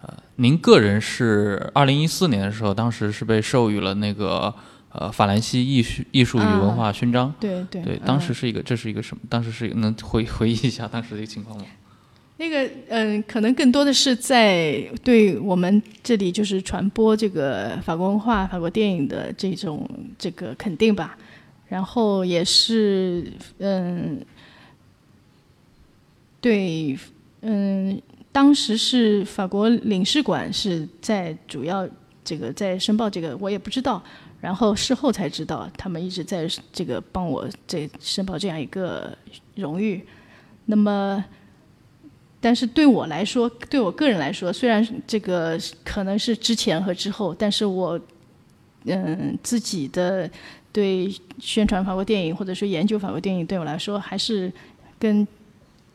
[0.00, 4.54] 呃，您个人是二零一四年的时候，当时是被授予了那个
[4.92, 7.30] 呃法兰西艺术艺术与文化勋章。
[7.38, 9.22] 对对对，当时是一个，这是一个什么？
[9.28, 11.64] 当时是能回回忆一下当时的一个情况吗？
[12.40, 19.86] 那个嗯，可能更多的是在对我们这里就是传播这个法国文化、法国电影的这种
[20.18, 21.18] 这个肯定吧。
[21.68, 24.18] 然后也是嗯。
[26.40, 26.98] 对，
[27.42, 28.00] 嗯，
[28.32, 31.86] 当时是法国领事馆是在主要
[32.24, 34.02] 这个在申报这个，我也不知道，
[34.40, 39.14] 然后事后才知道，他们一直在这个帮我在申报这样一个
[39.54, 40.02] 荣誉。
[40.64, 41.22] 那么，
[42.40, 48.00] 但是对我来说，对我个人来说，虽然这个可能是之前和之后，但是我
[48.84, 50.30] 嗯自己的
[50.72, 54.52] 对宣传法国电影或者说研究法国电影，对我来说还是
[54.98, 55.26] 跟。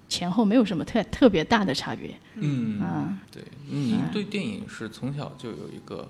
[0.08, 2.12] 前后没有什么特特别大的差别。
[2.36, 6.08] 嗯啊，对，您对电影是从小就有一个，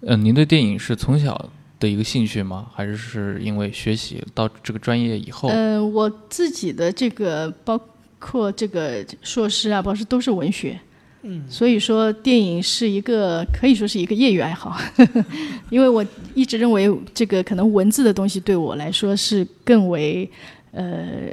[0.00, 2.70] 呃，您对电影是从小的一个兴趣吗？
[2.74, 5.50] 还是是因为学习到这个专业以后？
[5.50, 7.78] 呃，我自己的这个包
[8.20, 10.78] 括这个硕士啊、博士都是文学，
[11.22, 14.76] 嗯，所以说电影是一个可以说是一个业余爱好，
[15.70, 20.30] 因为我一直认为这个可能文字的东西对我来说是更为。
[20.72, 21.28] 呃，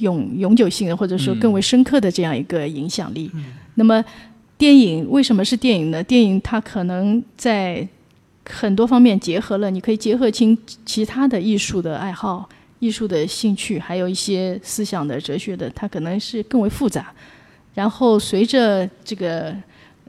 [0.00, 3.30] 永永久性的或者说更为深刻的这样一个影响力。
[3.76, 4.04] 那么，
[4.58, 6.02] 电影为什么是电影呢？
[6.02, 7.86] 电影它可能在
[8.44, 12.48] 很多方面结合了，你可以结合清其他的艺术的爱好、
[12.80, 17.12] 艺术的兴趣，还有一些思想的、哲学的，它可能是更为复杂。
[17.72, 19.54] 然后随着这个。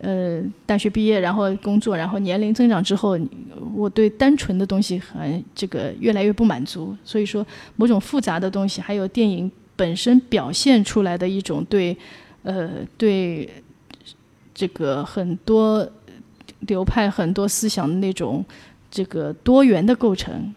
[0.03, 3.15] 呃，大学毕业，然后工作，然后年龄增长之后，
[3.75, 6.97] 我对单纯的东西很这个越来越不满足。
[7.05, 11.95] 所以说，某种复杂的东西，还有电影本身表现出来的一种对，
[12.41, 13.47] 呃，对
[14.55, 15.87] 这个很多
[16.61, 18.43] 流派、很多思想的那种
[18.89, 20.51] 这个多元的构成，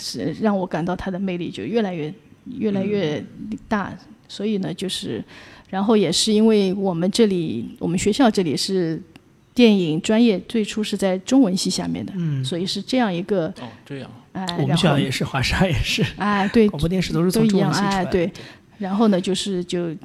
[0.00, 2.12] 是让我感到它的魅力就越来越
[2.58, 3.24] 越来越
[3.68, 3.92] 大。
[4.28, 5.22] 所以呢，就是。
[5.72, 9.02] 然后也是因为我们这里，我们学校这里是
[9.54, 18.30] 电影专业，最初是在中文系下面的，嗯，所以是这样一个哦，这样，哎，我们学校也是，华沙也是，哎，对，广播电视都是都一样，哎，对，
[18.76, 19.96] 然后呢，就是就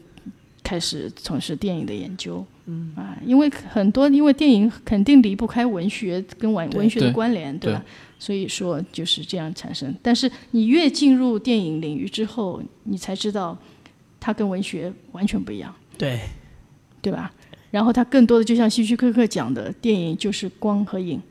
[0.63, 7.84] 开始从事电影的研究，嗯，啊，因为很多，因为电影肯定离不开文学跟文文学的关联，对吧？
[8.19, 9.95] 所以说就是这样产生。
[10.01, 13.58] 但是你越进入电影领域之后，你才知道。
[14.19, 16.19] 它跟文学完全不一样，对，
[17.01, 17.32] 对吧？
[17.69, 21.21] 然后它更多的就像希区柯克讲的，电影就是光和影。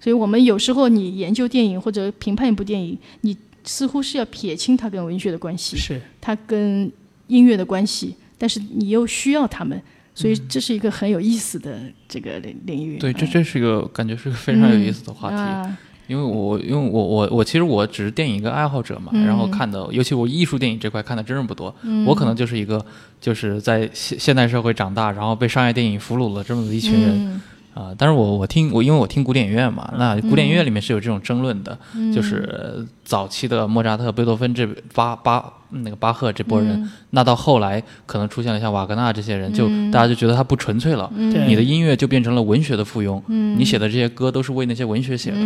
[0.00, 6.90] 所以我们有时候你研究电影或者评判一部电影，你似乎是要撇清它跟文学的关系，是它跟
[7.28, 9.80] 音乐的关系，但是你又需要他们，
[10.14, 12.98] 所以这是一个很有意思的这个领领域。
[12.98, 15.76] 对，这这是一个感觉是个非常有意思的话题。
[16.10, 21.72] 因为我因为我我我其实我只是电影一个爱好者嘛，然后看的，尤其我艺术电影这块看的真是不多。
[22.04, 22.84] 我可能就是一个
[23.20, 27.40] 就是在现现代社会长大，然后被商业电影俘虏了这么一群人
[27.80, 27.94] 啊。
[27.96, 31.78] 但是我我听我因为我听古典音乐嘛，那古典音乐里面是有这种争论的，
[32.14, 35.54] 就是早期的莫扎特、贝多芬这巴巴。
[35.72, 45.36] 那个巴赫这波人，那到后来可能出现了像瓦格纳这些人，就大家就觉得他不纯粹了，你的音乐就变成了文学的附庸，你写的这些歌都是为那些文学写的。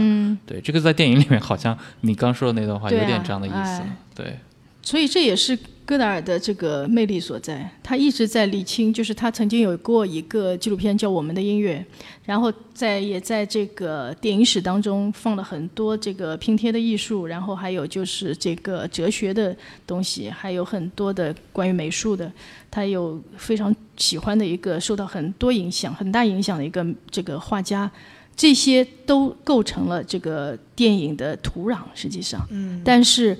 [0.46, 3.82] 对，这个在电影里面好像你刚说的那段话有点这样的意思。
[4.14, 4.38] 对，
[4.84, 5.58] 所以这也是。
[5.86, 11.76] 戈达尔的这个魅力所在，他一直在理清，就是他曾经有过一个纪录片叫《我们的音乐》，
[12.24, 19.54] 然后在也在这个电影史当中放了很多这个拼贴的艺术，然后还有就是这个哲学的
[19.86, 22.32] 东西，还有很多的关于美术的，
[22.70, 27.90] 他有非常喜欢的一个受到很多影响、很大影响的一个这个画家，
[28.34, 31.80] 这些都构成了这个电影的土壤。
[31.94, 33.38] 实际上，嗯，但是。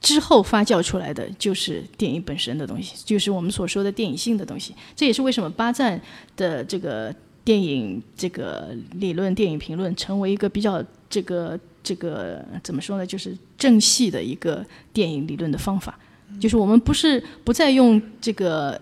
[0.00, 4.74] 之后发酵出来的就是电影本身的东西，就是我们所说的电影性的东西。
[4.96, 6.00] 这也是为什么巴赞
[6.36, 13.06] 的这个电影这个理论、电影评论成为一个比较这个这个怎么说呢？
[13.06, 15.98] 就是正系的一个电影理论的方法，
[16.40, 18.80] 就是我们不是不再用这个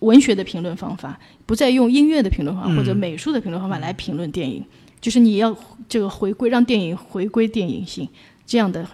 [0.00, 4.62] 文学的评论方法，不再用音乐的评论方法或者美术的评论方法来评论电影，
[5.00, 5.56] 就是你要
[5.88, 8.08] 这个回归，让电影回归电影性，
[8.46, 8.86] 这样的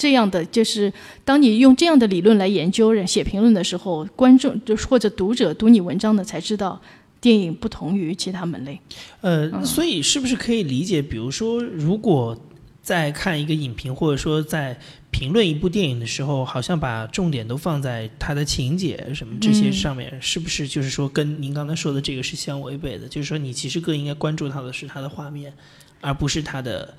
[0.00, 0.90] 这样的就是
[1.26, 6.80] 当你用这样的理论来研究写评论的时候，观众就是或者读者读你文章的才知道。
[7.22, 8.80] 电影不同于其他门类，
[9.20, 11.02] 呃，所以是不是可以理解？
[11.02, 12.34] 比如说，如果
[12.80, 14.74] 在看一个影评，或者说在
[15.10, 23.06] 评论一部电影的时候，好像把重点都放在它的情节什么这些上面，是不是就是说跟您刚才说的这个是相违背的？
[23.06, 25.52] 就是说，你其实更应该关注它的是它的画面，
[26.00, 26.94] 而不是它的。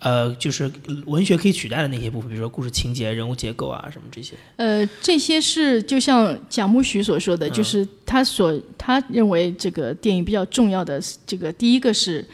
[0.00, 0.70] 呃，就是
[1.04, 4.34] 文学可以取代的那些部分，比如说故事情节、人物结构啊，什么这些。
[4.56, 12.26] 呃，这些是就像贾木许所说的，就是他所他认为这个电影比较重要的这个第一个是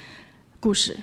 [0.61, 0.97] 故事，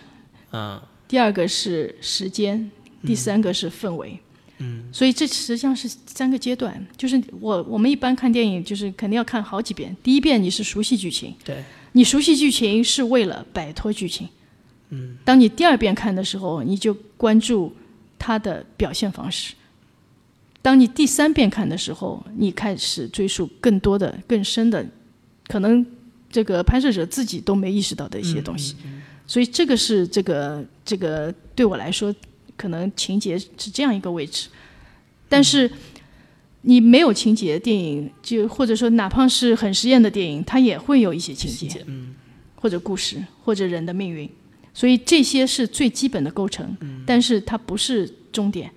[0.53, 2.72] 嗯，第二个是时间，
[3.05, 4.18] 第三个是氛围，
[4.59, 6.88] 嗯，所以这实际上是三个阶段。
[6.95, 9.93] 就是我我们一般看电影，就是肯定要看好几遍。
[10.01, 11.61] 第一遍你是熟悉剧情，对，
[11.91, 14.30] 你熟悉剧情是为了摆脱剧情。
[15.23, 17.73] 当你第二遍看的时候，你就关注
[18.19, 19.53] 他的表现方式；
[20.61, 24.85] 当你第三遍看的时候，你开始追溯更多的、更深的，
[25.47, 25.85] 可能
[26.31, 28.75] 这个拍摄者自己都没意识到的一些东西。
[29.25, 32.13] 所以这个是这个这个对我来说，
[32.57, 34.49] 可能情节是这样一个位置。
[35.29, 35.69] 但是
[36.61, 41.85] 你没有情节，电影就或者说哪怕是很实验的电影，它也会有一些情节，
[42.55, 44.29] 或者故事，或者人的命运。
[44.74, 48.71] 所以这些是最基本的构成，但是它不是终点。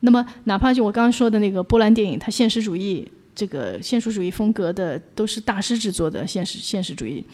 [0.00, 7.24] 那么，哪怕就我刚刚说的那个波兰电影，它现实主义这个现实主义风格的都是大师制作的现实现实主义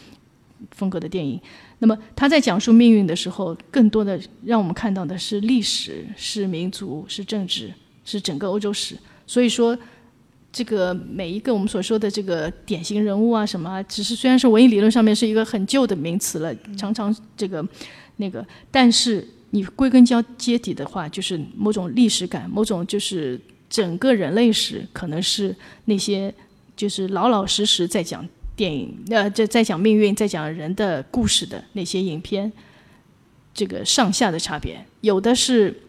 [0.71, 1.39] 风格的电影。
[1.79, 7.71] 那么，他在讲述命运的时候，更多的让我们看到的是历史、是民族、是政治、
[8.03, 8.97] 是整个欧洲史。
[9.25, 9.77] 所以说。
[10.57, 17.63] 这个每一个我们所说的这个典型人物啊，什么，只是虽然是文艺理论上面是一个很旧的名词了，常常这个
[18.15, 23.39] 那个，但是你归根结结底的话，就是某种历史感，某种就是
[23.69, 25.55] 整个人类史，可能是
[25.85, 26.33] 那些
[26.75, 32.51] 就是老老实实在讲电影，呃，在在讲命运，在讲人的故事的那些影片，
[33.53, 35.79] 这个上下的差别，有的是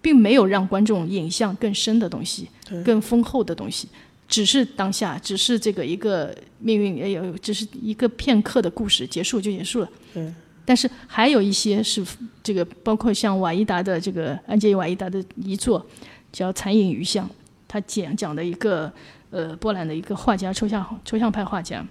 [0.00, 2.46] 并没有让观众影像更深的东西，
[2.84, 3.88] 更丰厚的东西。
[4.28, 9.88] 只是当下，只是这个一个命运，也有只是一个片刻的故事，结束就结束了。
[10.14, 10.32] 对。
[10.64, 12.02] 但是还有一些是
[12.42, 15.84] 这个，包括像瓦伊达的这个安杰伊瓦伊达的遗作，
[16.32, 17.26] 叫《残影余像》，
[17.66, 18.90] 他讲讲的一个
[19.30, 21.84] 呃波兰的一个画家，抽象抽象派画家，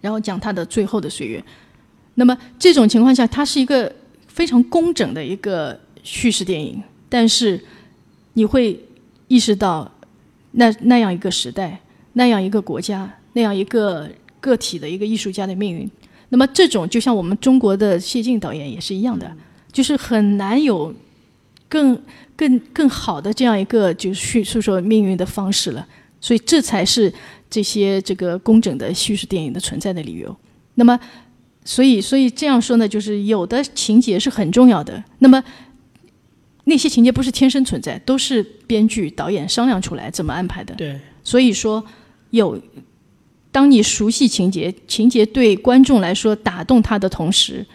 [0.00, 1.42] 然后讲他的最后的岁月。
[2.14, 3.90] 那么这种情况下，它是一个
[4.26, 7.64] 非常工整的一个叙事电影，但是
[8.34, 8.78] 你会
[9.26, 9.90] 意识到。
[10.52, 11.80] 那那样一个时代，
[12.14, 14.08] 那样一个国家，那样一个
[14.40, 15.90] 个体的一个艺术家的命运，
[16.30, 19.30] 那么这种就像我们中国的谢晋导演也是一样的，
[19.70, 20.94] 就是很难有
[21.68, 22.00] 更
[22.34, 25.86] 更更好的这样一个就是叙述说命运的方式了。
[26.20, 27.12] 所以这才是
[27.48, 30.34] 这些这个工整的叙事电影的存在的理由。
[30.74, 30.98] 那么，
[31.64, 35.04] 所以所以这样说呢，就是有的情节是很重要的。
[35.18, 35.42] 那么。
[36.68, 40.74] 那些情节不是天生存在，都是编剧、导演商量出来怎么安排的。
[40.74, 41.82] 对，所以说
[42.30, 42.60] 有，
[43.50, 47.66] 当你熟悉情节，情节对观众来说打动他的同时，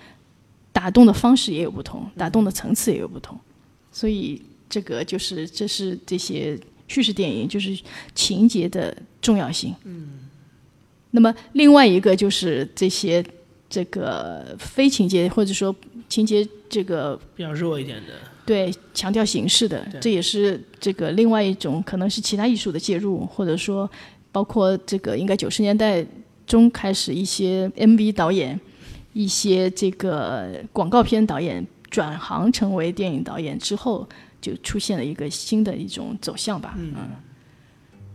[0.71, 3.37] 打动的方式也有不同，打动的层次也有不同。
[3.91, 7.77] 所以这个就是这是这些叙事电影就是
[8.13, 9.73] 情节的重要性。
[9.85, 10.19] 嗯。
[11.11, 13.23] 那么另外一个就是这些
[13.69, 15.75] 这个非情节或者说
[16.07, 18.13] 情节这个比较弱一点的。
[18.45, 23.89] 对，强调形式的，这也是这个另外一种可能是其他艺术的介入，或者说
[24.33, 26.05] 包括这个应该九十年代
[26.45, 28.59] 中开始一些 MV 导演、
[29.13, 34.05] 一些这个广告片导演转行成为电影导演之后，
[34.41, 36.75] 就出现了一个新的一种走向吧。
[36.77, 36.93] 嗯，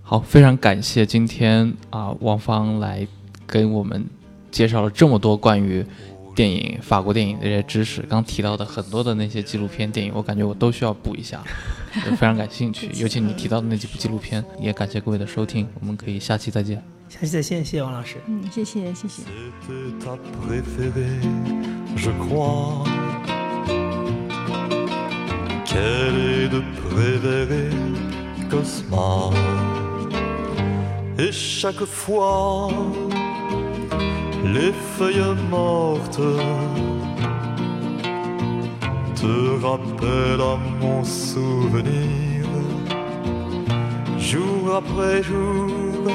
[0.03, 3.07] 好，非常感谢今天啊，王芳来
[3.47, 4.05] 跟我们
[4.51, 5.83] 介绍了这么多关于。
[6.39, 11.43] 电影，法国电影的这些知识，刚提到的很多的那些纪录片电影，我感觉我都需要补一下，
[12.12, 12.89] 非常感兴趣。
[12.95, 16.80] 尤其你提到的那几部纪录片，也感谢各位的收听，我们可以下期再见。
[17.09, 18.18] 下期再见，谢谢王老师。
[18.28, 19.24] 嗯，谢谢，谢谢。
[34.55, 36.20] Les feuilles mortes
[39.14, 42.46] te rappelle à mon souvenir,
[44.18, 46.12] jour après jour,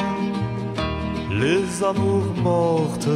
[1.30, 3.10] les amours mortes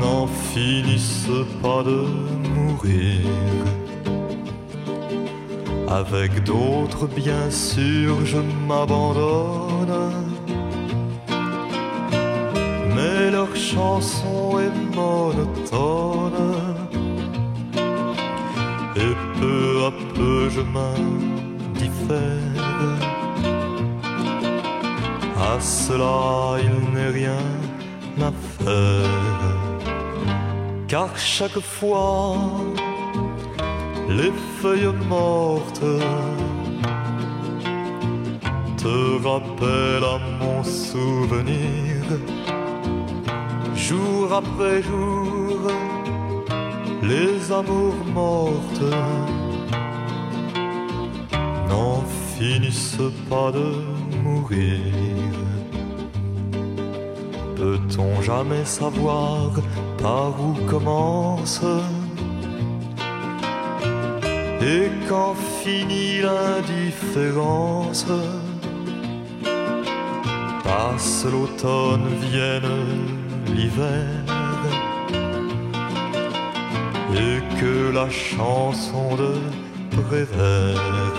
[0.00, 2.04] n'en finissent pas de
[2.54, 3.20] mourir.
[5.88, 10.25] Avec d'autres, bien sûr, je m'abandonne.
[13.56, 16.32] Chanson est monotone.
[18.96, 22.16] Et peu à peu je m'indiffère.
[25.38, 27.46] À cela, il n'est rien
[28.20, 29.56] à faire.
[30.88, 32.36] Car chaque fois,
[34.08, 35.82] les feuilles mortes
[38.76, 38.96] te
[39.26, 41.95] rappellent à mon souvenir,
[44.32, 45.58] après jour,
[47.02, 48.94] les amours mortes
[51.68, 52.02] n'en
[52.36, 53.68] finissent pas de
[54.22, 54.80] mourir.
[57.56, 59.50] Peut-on jamais savoir
[59.98, 61.62] par où commence
[64.62, 68.06] et quand finit l'indifférence,
[70.64, 73.25] passe l'automne, vienne
[77.14, 79.32] et que la chanson de
[79.90, 81.16] Prévert,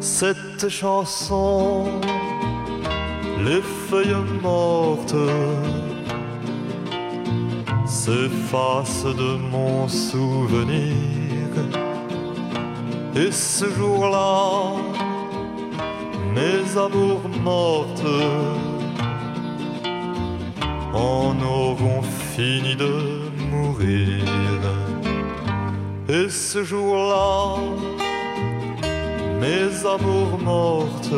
[0.00, 1.86] cette chanson,
[3.44, 5.14] les feuilles mortes,
[7.84, 10.94] s'effacent de mon souvenir.
[13.14, 14.76] Et ce jour-là,
[16.34, 18.06] mes amours mortes
[20.94, 24.24] en auront fini de mourir.
[26.08, 27.56] Et ce jour-là,
[29.40, 31.14] mes amours mortes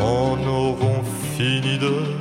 [0.00, 1.02] en auront
[1.36, 2.17] fini de